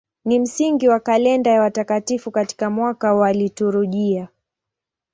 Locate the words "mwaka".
2.69-3.13